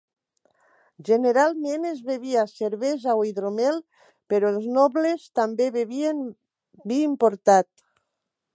Generalment 1.09 1.83
es 1.89 1.99
bevia 2.07 2.45
cervesa 2.53 3.15
o 3.19 3.21
hidromel, 3.31 3.77
però 4.35 4.51
els 4.55 4.67
nobles 4.79 5.29
també 5.41 5.71
bevien 5.79 6.25
vi 6.93 6.99
importat. 7.11 7.71